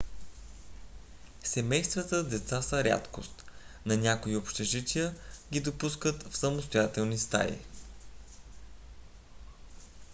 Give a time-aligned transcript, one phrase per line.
[1.43, 3.45] семействата с деца са рядкост
[3.85, 5.15] но някои общежития
[5.51, 7.57] ги допускат в самостоятелни стаи